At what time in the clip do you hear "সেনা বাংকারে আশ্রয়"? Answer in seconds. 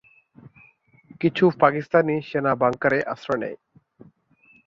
2.29-3.39